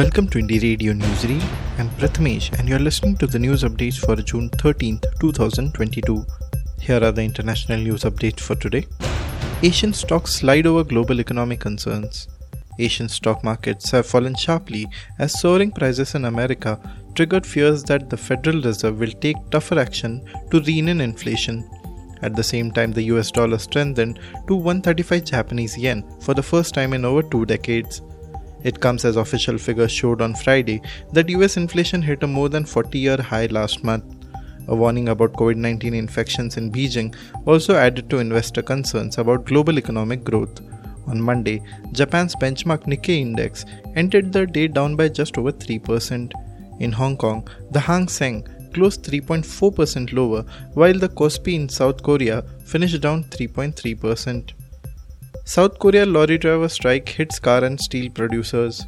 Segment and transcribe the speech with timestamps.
[0.00, 1.42] Welcome to Indie Radio Newsreel.
[1.76, 6.24] I'm Prathamesh and you're listening to the news updates for June 13th, 2022.
[6.80, 8.86] Here are the international news updates for today.
[9.62, 12.28] Asian stocks slide over global economic concerns.
[12.78, 14.86] Asian stock markets have fallen sharply
[15.18, 16.80] as soaring prices in America
[17.14, 21.68] triggered fears that the Federal Reserve will take tougher action to rein in inflation.
[22.22, 26.72] At the same time, the US dollar strengthened to 135 Japanese yen for the first
[26.72, 28.00] time in over two decades.
[28.62, 30.82] It comes as official figures showed on Friday
[31.12, 34.04] that US inflation hit a more than 40 year high last month.
[34.68, 37.14] A warning about COVID 19 infections in Beijing
[37.46, 40.60] also added to investor concerns about global economic growth.
[41.06, 43.64] On Monday, Japan's benchmark Nikkei index
[43.96, 46.32] ended the day down by just over 3%.
[46.78, 52.44] In Hong Kong, the Hang Seng closed 3.4% lower, while the Kospi in South Korea
[52.64, 54.52] finished down 3.3%.
[55.44, 58.86] South Korea lorry driver strike hits car and steel producers.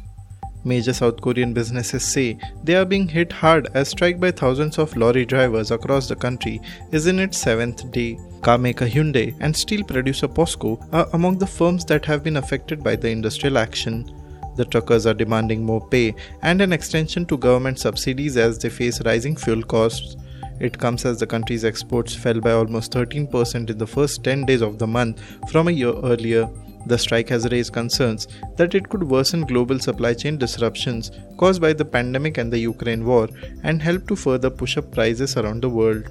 [0.63, 4.95] Major South Korean businesses say they are being hit hard as strike by thousands of
[4.95, 8.17] lorry drivers across the country is in its seventh day.
[8.41, 12.81] Car maker Hyundai and steel producer POSCO are among the firms that have been affected
[12.81, 14.09] by the industrial action.
[14.55, 19.01] The truckers are demanding more pay and an extension to government subsidies as they face
[19.03, 20.15] rising fuel costs.
[20.59, 24.61] It comes as the country's exports fell by almost 13% in the first 10 days
[24.61, 26.49] of the month from a year earlier.
[26.85, 31.73] The strike has raised concerns that it could worsen global supply chain disruptions caused by
[31.73, 33.29] the pandemic and the Ukraine war
[33.63, 36.09] and help to further push up prices around the world.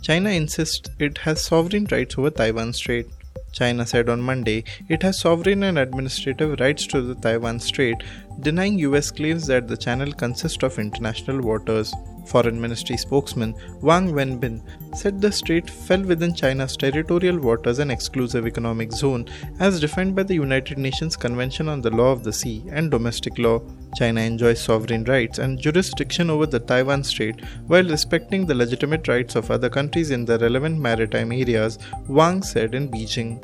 [0.00, 3.06] China insists it has sovereign rights over Taiwan Strait.
[3.52, 7.96] China said on Monday it has sovereign and administrative rights to the Taiwan Strait,
[8.40, 11.92] denying US claims that the channel consists of international waters.
[12.26, 14.60] Foreign Ministry spokesman Wang Wenbin
[14.96, 19.26] said the strait fell within China's territorial waters and exclusive economic zone
[19.60, 23.38] as defined by the United Nations Convention on the Law of the Sea and domestic
[23.38, 23.60] law.
[23.96, 29.36] China enjoys sovereign rights and jurisdiction over the Taiwan Strait while respecting the legitimate rights
[29.36, 33.40] of other countries in the relevant maritime areas, Wang said in Beijing.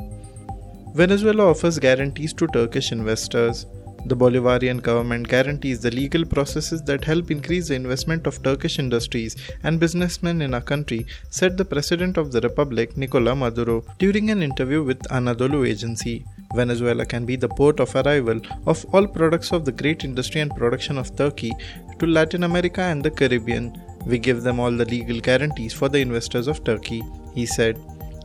[0.94, 3.66] Venezuela offers guarantees to Turkish investors.
[4.04, 9.36] The Bolivarian government guarantees the legal processes that help increase the investment of Turkish industries
[9.62, 14.42] and businessmen in our country, said the President of the Republic, Nicolas Maduro, during an
[14.42, 16.24] interview with Anadolu Agency.
[16.54, 20.54] Venezuela can be the port of arrival of all products of the great industry and
[20.56, 21.52] production of Turkey
[22.00, 23.80] to Latin America and the Caribbean.
[24.04, 27.02] We give them all the legal guarantees for the investors of Turkey,
[27.36, 27.78] he said.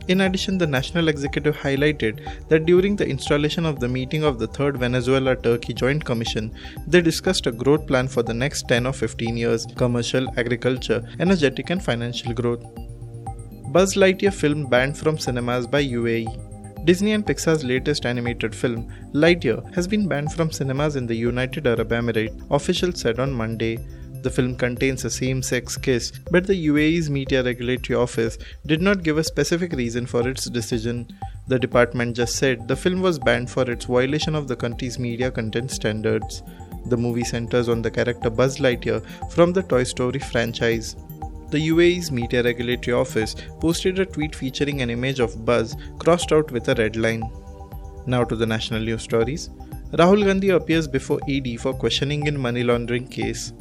[0.08, 4.46] In addition, the National Executive highlighted that during the installation of the meeting of the
[4.46, 6.50] Third Venezuela Turkey Joint Commission,
[6.86, 11.68] they discussed a growth plan for the next 10 or 15 years commercial, agriculture, energetic,
[11.68, 12.64] and financial growth.
[13.70, 16.48] Buzz Lightyear film banned from cinemas by UAE.
[16.86, 21.66] Disney and Pixar's latest animated film, Lightyear, has been banned from cinemas in the United
[21.66, 23.76] Arab Emirates, officials said on Monday.
[24.22, 28.36] The film contains a same sex kiss, but the UAE's Media Regulatory Office
[28.66, 31.06] did not give a specific reason for its decision.
[31.46, 35.30] The department just said the film was banned for its violation of the country's media
[35.30, 36.42] content standards.
[36.86, 40.96] The movie centers on the character Buzz Lightyear from the Toy Story franchise.
[41.50, 46.50] The UAE's Media Regulatory Office posted a tweet featuring an image of Buzz crossed out
[46.50, 47.22] with a red line.
[48.06, 49.48] Now to the national news stories.
[49.92, 53.52] Rahul Gandhi appears before ED for questioning in money laundering case.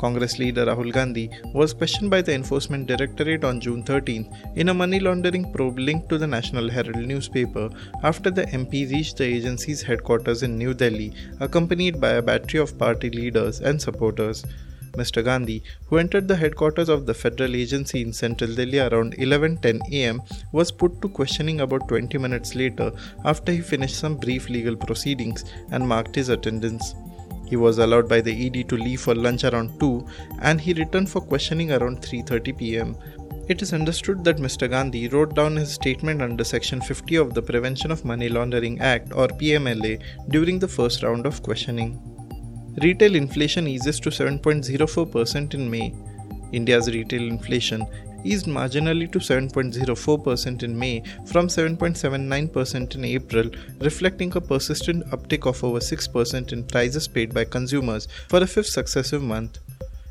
[0.00, 4.74] Congress leader Rahul Gandhi was questioned by the Enforcement Directorate on June 13 in a
[4.74, 7.68] money laundering probe linked to the National Herald newspaper
[8.02, 12.78] after the MP reached the agency's headquarters in New Delhi, accompanied by a battery of
[12.78, 14.44] party leaders and supporters.
[14.92, 15.22] Mr.
[15.22, 20.22] Gandhi, who entered the headquarters of the federal agency in central Delhi around 11:10 am,
[20.52, 22.90] was put to questioning about 20 minutes later
[23.24, 26.94] after he finished some brief legal proceedings and marked his attendance.
[27.50, 30.06] He was allowed by the ED to leave for lunch around 2
[30.40, 32.94] and he returned for questioning around 3:30 pm.
[33.52, 34.70] It is understood that Mr.
[34.74, 39.12] Gandhi wrote down his statement under section 50 of the Prevention of Money Laundering Act
[39.12, 39.94] or PMLA
[40.36, 41.90] during the first round of questioning.
[42.84, 45.92] Retail inflation eases to 7.04% in May.
[46.52, 47.84] India's retail inflation
[48.24, 53.50] eased marginally to 7.04% in May from 7.79% in April,
[53.80, 58.68] reflecting a persistent uptick of over 6% in prices paid by consumers for the fifth
[58.68, 59.58] successive month.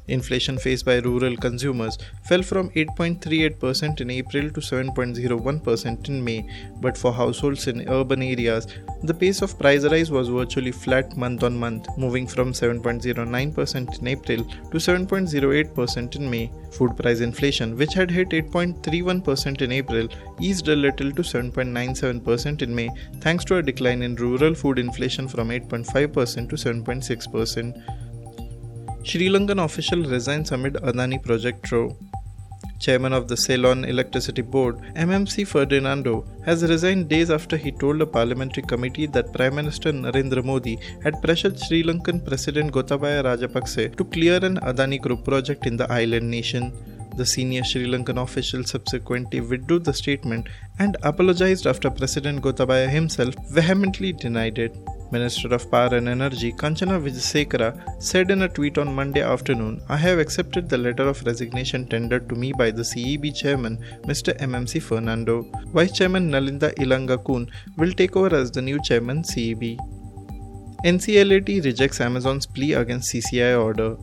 [0.09, 1.97] Inflation faced by rural consumers
[2.27, 6.49] fell from 8.38% in April to 7.01% in May,
[6.81, 8.67] but for households in urban areas,
[9.03, 14.07] the pace of price rise was virtually flat month on month, moving from 7.09% in
[14.07, 16.51] April to 7.08% in May.
[16.71, 20.07] Food price inflation, which had hit 8.31% in April,
[20.39, 22.89] eased a little to 7.97% in May,
[23.21, 28.08] thanks to a decline in rural food inflation from 8.5% to 7.6%.
[29.01, 31.97] Sri Lankan official resigns amid Adani project row.
[32.79, 38.05] Chairman of the Ceylon Electricity Board, MMC Ferdinando, has resigned days after he told a
[38.05, 44.03] parliamentary committee that Prime Minister Narendra Modi had pressured Sri Lankan President Gotabaya Rajapakse to
[44.03, 46.73] clear an Adani Group project in the island nation.
[47.15, 50.47] The senior Sri Lankan official subsequently withdrew the statement
[50.77, 54.75] and apologized after President Gotabaya himself vehemently denied it.
[55.11, 59.97] Minister of Power and Energy Kanchana Vijayasekara said in a tweet on Monday afternoon, I
[59.97, 64.37] have accepted the letter of resignation tendered to me by the CEB chairman, Mr.
[64.39, 65.49] MMC Fernando.
[65.73, 69.77] Vice Chairman Nalinda Ilangakoon will take over as the new chairman CEB.
[70.85, 73.97] NCLAT rejects Amazon's plea against CCI order.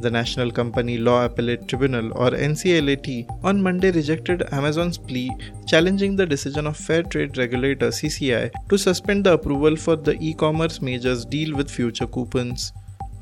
[0.00, 5.28] The National Company Law Appellate Tribunal or NCLAT on Monday rejected Amazon's plea
[5.66, 10.80] challenging the decision of Fair Trade Regulator CCI to suspend the approval for the e-commerce
[10.80, 12.72] major's deal with future coupons.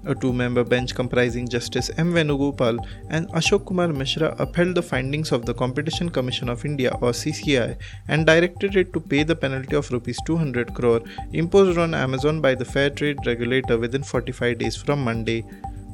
[0.05, 2.13] A two-member bench comprising Justice M.
[2.13, 2.79] Venugopal
[3.09, 7.79] and Ashok Kumar Mishra upheld the findings of the Competition Commission of India or CCI
[8.09, 11.01] and directed it to pay the penalty of rupees 200 crore
[11.33, 15.43] imposed on Amazon by the Fair Trade Regulator within 45 days from Monday.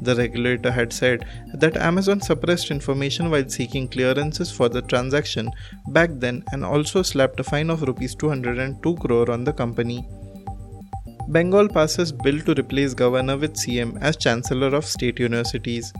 [0.02, 5.50] The regulator had said that Amazon suppressed information while seeking clearances for the transaction
[5.88, 10.08] back then and also slapped a fine of rupees 202 crore on the company.
[11.28, 15.92] Bengal passes bill to replace governor with CM as chancellor of state universities.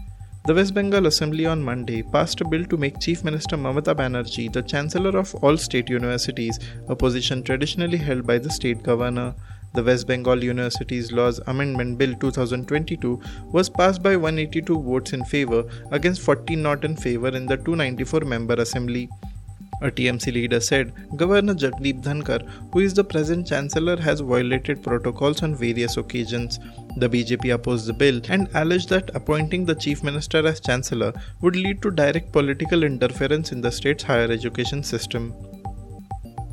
[0.47, 4.53] The West Bengal Assembly on Monday passed a bill to make Chief Minister Mamata Banerjee
[4.53, 6.59] the chancellor of all state universities,
[6.89, 9.37] a position traditionally held by the state governor.
[9.75, 13.19] The West Bengal Universities Laws Amendment Bill 2022
[13.53, 18.21] was passed by 182 votes in favor against 40 not in favor in the 294
[18.21, 19.09] member assembly.
[19.81, 25.43] A TMC leader said Governor Jagdeep Dhankhar, who is the present chancellor, has violated protocols
[25.43, 26.61] on various occasions.
[26.99, 31.57] The BJP opposed the bill and alleged that appointing the chief minister as chancellor would
[31.57, 35.35] lead to direct political interference in the state's higher education system.